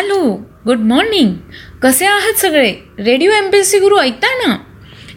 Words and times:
Hello 0.00 0.48
good 0.66 0.78
morning. 0.78 1.34
कसे 1.82 2.06
आहात 2.06 2.32
सगळे? 2.32 2.74
Radio 2.98 3.30
M 3.30 3.50
P 3.50 3.58
S 3.58 3.70
C 3.70 3.78
Guru 3.78 3.98
ऐकताय 3.98 4.48
ना? 4.48 4.56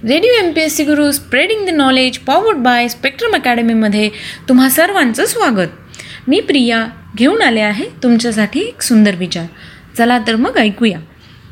Radio 0.03 0.31
M 0.43 0.51
P 0.51 0.61
S 0.61 0.75
C 0.75 0.83
Guru 0.83 1.11
spreading 1.11 1.65
the 1.65 1.69
knowledge 1.69 2.17
powered 2.17 2.57
by 2.57 2.87
Spectrum 2.87 3.35
अकॅडमीमध्ये 3.35 4.09
तुम्हा 4.49 4.69
सर्वांचं 4.69 5.25
स्वागत. 5.25 5.69
मी 6.27 6.39
प्रिया 6.39 6.87
घेऊन 7.17 7.41
आले 7.41 7.59
आहे 7.59 7.85
तुमच्यासाठी 8.03 8.59
एक 8.59 8.81
सुंदर 8.81 9.15
विचार. 9.15 9.45
चला 9.97 10.19
तर 10.27 10.35
मग 10.35 10.57
ऐकूया. 10.57 10.99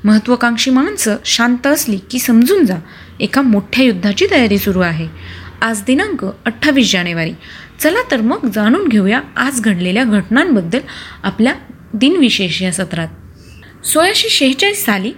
महत्त्वाकांक्षी 0.03 0.71
माणसं 0.71 1.15
शांत 1.25 1.67
असली 1.67 1.97
की 1.97 2.19
समजून 2.19 2.65
जा. 2.65 2.77
एका 3.19 3.41
मोठ्या 3.41 3.85
युद्धाची 3.85 4.25
तयारी 4.31 4.57
सुरू 4.57 4.79
आहे. 4.79 5.07
आज 5.61 5.81
दिनांक 5.87 6.25
अठ्ठावीस 6.45 6.91
जानेवारी. 6.91 7.33
चला 7.79 8.11
तर 8.11 8.21
मग 8.21 8.49
जाणून 8.53 8.87
घेऊया 8.87 9.21
आज 9.35 9.61
घडलेल्या 9.61 10.03
घटनांबद्दल 10.03 10.79
आपल्या 11.23 11.53
दिनविशेष 11.93 12.61
या 12.61 12.71
सत्रात. 12.71 13.07
सोळाशे 13.83 14.29
शेहेचाळीस 14.29 14.85
साली 14.85 15.11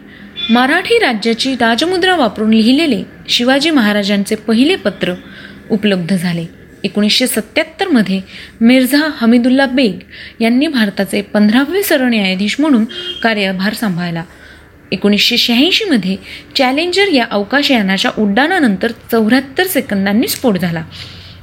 मराठी 0.50 0.98
राज्याची 1.00 1.54
राजमुद्रा 1.54 2.16
वापरून 2.16 2.54
लिहिलेले 2.54 3.02
शिवाजी 3.30 3.70
महाराजांचे 3.70 4.36
पहिले 4.36 4.76
पत्र 4.76 5.14
उपलब्ध 5.72 6.16
झाले. 6.16 6.46
एकोणीसशे 6.84 7.28
सत्याहत्तरमध्ये 7.28 8.20
मिर्झा 8.62 9.10
हमीदुल्ला 9.16 9.66
बेग 9.66 10.00
यांनी 10.42 10.68
भारताचे 10.68 11.22
पंधरावे 11.22 11.84
सरन्यायाधीश 11.84 12.56
म्हणून 12.60 12.86
कार्यभार 13.24 13.74
सांभाळला. 13.74 14.24
एकोणीसशे 14.92 15.38
शहाऐंशीमध्ये 15.38 16.16
चॅलेंजर 16.56 17.12
या 17.14 17.26
अवकाशयानाच्या 17.32 18.12
उड्डाणानंतर 18.18 18.92
चौऱ्याहत्तर 19.12 19.68
सेकंदांनी 19.68 20.28
स्फोट 20.28 20.58
झाला. 20.58 20.84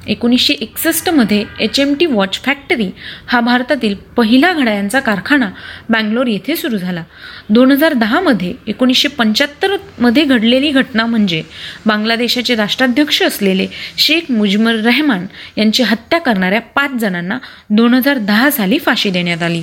एकोणीसशे 0.07 0.55
एकसष्टमध्ये 0.55 1.45
H 1.61 1.81
M 1.81 1.95
T 1.95 2.07
watch 2.07 2.41
factory 2.43 2.91
हा 3.27 3.41
भारतातील 3.41 3.95
पहिला 3.95 4.53
घड्याळांचा 4.53 5.01
कारखाना 5.01 5.51
बँगलोर 5.89 6.27
येथे 6.27 6.57
सुरू 6.57 6.77
झाला. 6.77 7.03
दोन 7.49 7.71
हजार 7.71 7.93
दहामध्ये 7.93 8.55
एकोणीसशे 8.67 9.09
पंच्याहत्तरमध्ये 9.09 10.25
घडलेली 10.25 10.71
घटना 10.71 11.07
म्हणजे 11.07 11.43
बांगलादेशाचे 11.87 12.55
राष्ट्राध्यक्ष 12.55 13.23
असलेले 13.23 13.67
शेख 13.97 14.31
मुजमर 14.31 14.75
रहमान 14.75 15.27
यांची 15.57 15.83
हत्या 15.83 16.19
करणाऱ्या 16.19 16.61
पाच 16.61 16.91
जणांना 16.91 17.39
दोन 17.71 17.95
हजार 17.95 18.19
दहा 18.19 18.51
साली 18.51 18.79
फाशी 18.79 19.11
देण्यात 19.11 19.43
आली. 19.43 19.63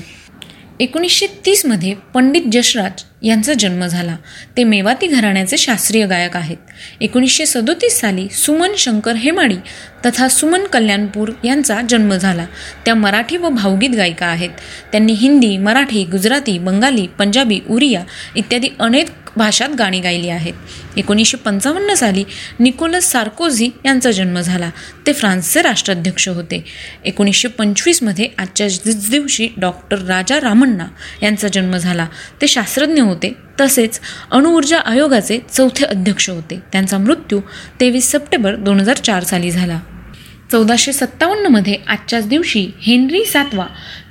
एकोणीसशे 0.79 1.27
तीसमध्ये 1.45 1.93
पंडित 2.13 2.41
जशराज 2.51 3.03
यांचा 3.23 3.53
जन्म 3.53 3.85
झाला. 3.85 4.15
ते 4.57 4.63
मेवाती 4.63 5.07
घराण्याचे 5.07 5.57
शास्त्रीय 5.57 6.05
गायक 6.05 6.35
आहेत. 6.37 6.57
एकोणीसशे 7.01 7.45
सदोतीस 7.45 7.99
साली 7.99 8.27
सुमन 8.29 8.71
शंकर 8.77 9.13
हेमाडी 9.13 9.55
तथा 10.05 10.27
सुमन 10.27 10.63
कल्याणपूर 10.63 11.31
यांचा 11.43 11.81
जन्म 11.89 12.13
झाला. 12.13 12.45
त्या 12.85 12.95
मराठी 12.95 13.37
व 13.37 13.49
भावगीत 13.49 13.89
गायिका 13.89 14.25
आहेत. 14.25 14.49
त्यांनी 14.91 15.13
हिंदी 15.13 15.57
मराठी 15.57 16.03
गुजराती 16.03 16.59
बंगाली 16.59 17.07
पंजाबी 17.07 17.59
उरिया 17.69 18.03
इत्यादी 18.35 18.67
अनेक 18.79 19.09
भाषात 19.37 19.69
गाणी 19.79 19.99
गायली 19.99 20.29
आहेत. 20.29 20.53
एकोणीसशे 20.97 21.37
पंचावन्न 21.37 21.93
साली 21.93 22.23
निकोलस 22.59 23.11
सार्कोझी 23.11 23.69
यांचा 23.85 24.11
जन्म 24.11 24.39
झाला. 24.39 24.69
ते 25.07 25.13
फ्रान्सचे 25.13 25.61
राष्ट्राध्यक्ष 25.61 26.29
होते. 26.29 26.63
एकोणीसशे 27.05 27.47
पंचवीसमध्ये 27.47 28.27
आजच्या 28.37 28.67
दिवशी 29.11 29.49
डॉक्टर 29.57 29.99
राजा 29.99 30.39
रामण्णा 30.39 30.85
यांचा 31.23 31.47
जन्म 31.47 31.77
झाला. 31.77 32.07
ते 32.41 32.47
शास्त्रज्ञ 32.47 33.01
होते. 33.01 33.46
तसेच 33.61 33.99
अणुऊर्जा 34.31 34.77
आयोगाचे 34.77 35.39
चौथे 35.53 35.85
अध्यक्ष 35.85 36.29
होते. 36.29 36.59
त्यांचा 36.71 36.97
मृत्यू 36.97 37.41
तेवीस 37.79 38.11
सप्टेंबर 38.11 38.55
दोन 38.55 38.79
हजार 38.79 38.97
चार 38.97 39.23
साली 39.23 39.51
झाला. 39.51 39.79
चौदाशे 40.51 40.93
सत्तावन्नमध्ये 40.93 41.75
आजच्याच 41.87 42.27
दिवशी 42.27 42.71
हेनरी 42.81 43.25
सातवा 43.25 43.65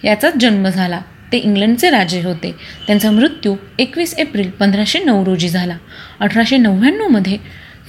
याचा 0.05 0.31
जन्म 0.41 0.69
झाला. 0.69 1.01
ते 1.33 1.39
इंग्लंडचे 1.39 1.91
राजे 1.91 2.23
होते. 2.23 2.55
त्यांचा 2.87 3.11
मृत्यू 3.11 3.57
एकवीस 3.79 4.15
एप्रिल 4.15 4.51
पंधराशे 4.51 4.99
नऊ 4.99 5.25
रोजी 5.25 5.49
झाला. 5.49 5.77
अठराशे 6.21 6.57
नव्याण्णवमध्ये 6.57 7.39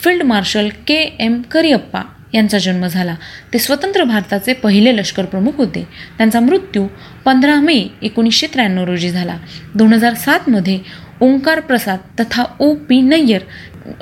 field 0.03 0.23
marshal 0.23 0.69
K 0.87 1.15
M 1.19 1.41
Cariappa 1.41 2.01
यांचा 2.33 2.57
जन्म 2.57 2.87
झाला. 2.87 3.15
ते 3.53 3.59
स्वतंत्र 3.59 4.03
भारताचे 4.03 4.53
पहिले 4.53 4.97
लष्कर 4.97 5.25
प्रमुख 5.25 5.51
होते. 5.57 5.87
त्यांचा 6.17 6.39
मृत्यू 6.39 6.87
पंधरा 7.25 7.55
मे 7.55 7.87
एकोणीसशे 8.01 8.47
त्र्याण्णव 8.47 8.83
रोजी 8.83 9.09
झाला. 9.09 9.37
दोन 9.75 9.93
हजार 9.93 10.13
सातमध्ये 10.13 10.79
ओंकार 11.21 11.59
प्रसाद 11.59 11.99
तथा 12.19 12.43
ओ 12.59 12.73
पी 12.75 13.01
नय्यर 13.01 13.41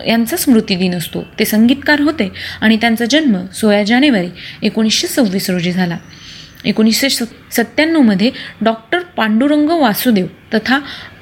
यांचा 0.08 0.38
स्मृतिदिन 0.38 0.96
असतो. 0.96 1.24
ते 1.40 1.46
संगीतकार 1.46 2.02
होते 2.02 2.32
आणि 2.62 2.78
त्यांचा 2.78 3.06
जन्म 3.06 3.46
सोळा 3.46 3.84
जानेवारी 3.84 4.30
एकोणीसशे 4.64 5.08
सव्वीस 5.08 5.50
रोजी 5.50 5.72
झाला. 5.72 5.98
एकोणीसशे 6.66 7.10
स 7.10 7.24
सत्त्याण्णवमध्ये 7.52 8.32
डॉक्टर 8.62 9.00
पांडुरंग 9.00 9.70
वासुदेव 9.70 10.26
तथा 10.54 10.80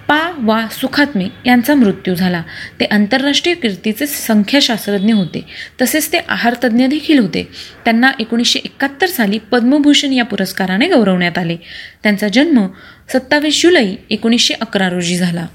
पा 0.07 0.19
वा 0.37 0.67
सुखात्मे 0.71 1.25
यांचा 1.45 1.75
मृत्यू 1.75 2.15
झाला. 2.15 2.41
ते 2.79 2.85
आंतरराष्ट्रीय 2.85 3.55
कीर्तीचे 3.55 4.07
संख्याशास्त्रज्ञ 4.07 5.13
होते. 5.13 5.45
तसेच 5.81 6.11
ते 6.13 6.17
आहारतज्ञ 6.17 6.85
देखील 6.85 7.19
होते. 7.19 7.47
त्यांना 7.85 8.11
एकोणीसशे 8.19 8.59
एकाहत्तर 8.59 9.07
साली 9.07 9.37
पद्मभूषण 9.37 10.13
या 10.13 10.25
पुरस्काराने 10.25 10.87
गौरवण्यात 10.87 11.37
आले. 11.37 11.57
त्यांचा 12.03 12.27
जन्म 12.27 12.67
सत्तावीस 13.13 13.61
जुलै 13.61 13.95
एकोणीसशे 14.09 14.53
अकरा 14.53 14.89
रोजी 14.89 15.17
झाला. 15.17 15.45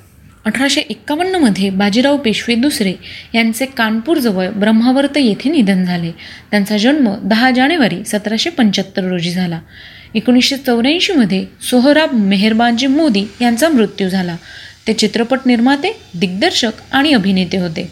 अठराशे 0.49 0.81
एक्कावन्नमध्ये 0.81 1.71
बाजीराव 1.71 2.17
पेशवे 2.17 2.55
दुसरे 2.55 2.93
यांचे 3.35 3.67
कानपूरजवळ 3.67 4.49
ब्रह्मावर्त 4.49 5.17
येथे 5.17 5.51
निधन 5.51 5.85
झाले. 5.85 6.11
त्यांचा 6.51 6.77
जन्म 6.77 7.15
दहा 7.23 7.51
जानेवारी 7.51 8.05
सतराशे 8.07 8.51
पंच्याहत्तर 8.51 9.05
रोजी 9.05 9.31
झाला. 9.31 9.61
एकोणीसशे 10.15 10.57
चौऱ्याऐंशीमध्ये 10.57 11.47
सोहराब 11.71 12.13
मेहरबानजी 12.13 12.87
मोदी 12.87 13.25
यांचा 13.41 13.69
मृत्यू 13.69 14.09
झाला. 14.09 14.37
ते 14.87 14.93
चित्रपट 14.93 15.39
निर्माते 15.47 16.01
दिग्दर्शक 16.15 16.73
आणि 16.93 17.13
अभिनेते 17.13 17.59
होते. 17.59 17.91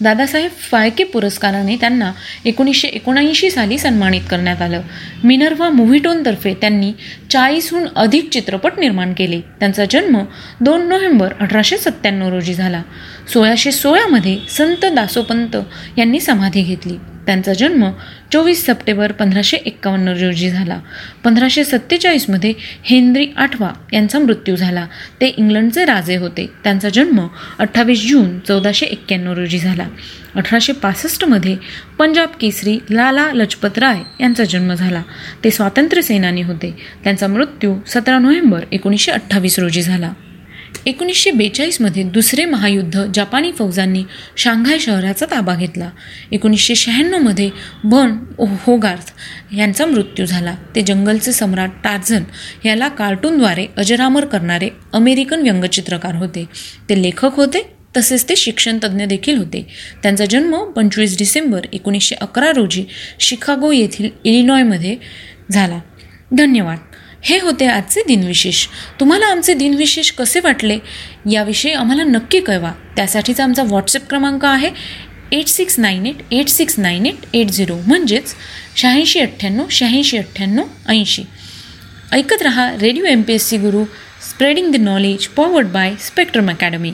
दादासाहेब 0.00 0.50
फाळके 0.50 1.04
पुरस्काराने 1.04 1.76
त्यांना 1.76 2.12
एकोणीसशे 2.44 2.88
एकोणऐंशी 2.88 3.50
साली 3.50 3.78
सन्मानित 3.78 4.20
करण्यात 4.30 4.62
आलं. 4.62 4.82
मिनर्वा 5.24 5.70
मुव्हीटोनतर्फे 5.70 6.54
त्यांनी 6.54 6.92
चाळीसहून 7.30 7.84
अधिक 7.96 8.30
चित्रपट 8.30 8.72
निर्माण 8.78 9.12
केले. 9.12 9.40
त्यांचा 9.40 9.84
जन्म 9.90 10.18
दोन 10.60 10.86
नोव्हेंबर 10.86 11.32
अठराशे 11.40 11.76
सत्त्याण्णव 11.76 12.28
रोजी 12.28 12.54
झाला. 12.54 12.82
सोळाशे 13.32 13.72
सोळामध्ये 13.72 14.38
संत 14.48 14.84
दासोपंत 14.84 15.56
यांनी 15.98 16.20
समाधी 16.20 16.62
घेतली. 16.62 16.94
त्यांचा 17.30 17.52
जन्म 17.52 17.90
चोवीस 18.32 18.66
सप्टेंबर 18.66 19.12
पंधराशे 19.12 19.56
एक्कावन्न 19.56 20.08
रोजी 20.08 20.50
झाला. 20.50 20.80
पंधराशे 21.24 21.64
सत्तेचाळीसमध्ये 21.64 22.52
हेनरी 22.82 23.28
आठवा 23.36 23.70
यांचा 23.92 24.18
मृत्यू 24.18 24.56
झाला. 24.56 24.86
ते 25.20 25.26
इंग्लंडचे 25.26 25.84
राजे 25.84 26.16
होते. 26.16 26.46
त्यांचा 26.64 26.88
जन्म 26.88 27.26
अठ्ठावीस 27.58 28.08
जून 28.08 28.40
चौदाशे 28.40 28.86
एक्क्याण्णव 28.86 29.32
रोजी 29.32 29.58
झाला. 29.58 29.86
अठराशे 30.34 30.72
पासष्टमध्ये 30.72 31.56
पंजाब 31.98 32.28
केसरी 32.40 32.78
लाला 32.90 33.32
लजपत 33.34 33.78
राय 33.78 33.98
यांचा 34.20 34.44
जन्म 34.44 34.74
झाला. 34.74 35.02
ते 35.44 35.50
स्वातंत्र्य 35.50 36.02
सेनानी 36.02 36.42
होते. 36.42 36.76
त्यांचा 37.04 37.26
मृत्यू 37.26 37.76
सतरा 37.86 38.18
नोव्हेंबर 38.18 38.64
एकोणीसशे 38.72 39.12
अठ्ठावीस 39.12 39.58
रोजी 39.58 39.82
झाला. 39.82 40.12
एकोणीसशे 40.86 41.30
बेचाळीसमध्ये 41.30 42.02
दुसरे 42.02 42.44
महायुद्ध 42.44 43.06
जपानी 43.14 43.52
फौजांनी 43.52 44.04
शांघाय 44.36 44.78
शहराचा 44.78 45.26
ताबा 45.30 45.54
घेतला. 45.54 45.90
एकोणीसशे 46.32 46.74
शहाण्णवमध्ये 46.74 47.50
बन 47.84 48.12
होगार्थ 48.38 49.12
यांचा 49.56 49.86
मृत्यू 49.86 50.26
झाला. 50.26 50.54
ते 50.74 50.82
जंगलचे 50.82 51.32
सम्राट 51.32 51.70
टार्झन 51.84 52.22
याला 52.64 52.88
कार्टूनद्वारे 52.88 53.66
अजरामर 53.76 54.24
करणारे 54.24 54.68
अमेरिकन 54.92 55.40
व्यंगचित्रकार 55.40 56.14
होते. 56.14 56.44
ते 56.88 57.02
लेखक 57.02 57.30
होते 57.34 57.72
तसेच 57.96 58.28
ते 58.28 58.36
शिक्षणतज्ज्ञ 58.36 59.04
देखील 59.04 59.36
होते. 59.36 59.66
त्यांचा 60.02 60.24
जन्म 60.24 60.64
पंचवीस 60.64 61.18
डिसेंबर 61.18 61.60
एकोणीसशे 61.72 62.14
अकरा 62.14 62.52
रोजी 62.52 62.84
शिकागो 63.20 63.72
येथील 63.72 64.08
इलिनॉयमध्ये 64.24 64.96
झाला. 65.52 65.80
धन्यवाद. 66.32 66.78
हे 67.22 67.38
होते 67.38 67.66
आजचे 67.66 68.00
दिनविशेष. 68.06 68.66
तुम्हाला 69.00 69.26
आमचे 69.26 69.54
दिनविशेष 69.54 70.10
कसे 70.10 70.40
वाटले? 70.40 70.78
याविषयी 71.30 71.72
आम्हाला 71.72 72.02
नक्की 72.02 72.40
कळवा. 72.40 72.72
त्यासाठीचा 72.96 73.44
आमचा 73.44 73.62
व्हॉट्सअप 73.62 74.08
क्रमांक 74.08 74.44
आहे 74.44 74.70
eight 75.32 75.46
six 75.46 75.78
nine 75.78 76.06
eight 76.06 76.32
eight 76.32 76.48
six 76.48 76.78
nine 76.78 77.06
eight 77.06 77.14
eight 77.34 77.46
zero 77.46 77.76
म्हणजेच 77.86 78.34
शहाऐंशी 78.76 79.20
अठ्ठ्याण्णव 79.20 79.64
शहाऐंशी 79.70 80.18
अठ्ठ्याण्णव 80.18 80.64
ऐंशी. 80.88 81.22
ऐकत 82.12 82.42
रहा 82.42 82.70
radio 82.80 83.04
M 83.04 83.22
P 83.22 83.32
S 83.32 83.48
C 83.48 83.56
Guru 83.56 83.84
spreading 84.30 84.72
the 84.72 84.76
knowledge 84.76 85.26
powered 85.26 85.66
by 85.66 85.94
Spectrum 86.00 86.50
academy 86.50 86.92